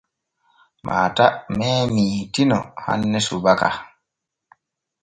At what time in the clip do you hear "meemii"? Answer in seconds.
1.57-2.17